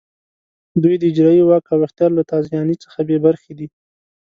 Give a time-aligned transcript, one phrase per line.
[0.81, 3.67] دوی د اجرایې واک او اختیار له تازیاني څخه بې برخې دي.